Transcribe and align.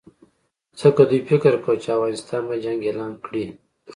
ځکه 0.79 1.01
دوی 1.09 1.21
فکر 1.29 1.53
کاوه 1.63 1.77
چې 1.83 1.89
افغانستان 1.95 2.41
به 2.49 2.55
جنګ 2.65 2.79
اعلان 2.85 3.13
کړي. 3.25 3.45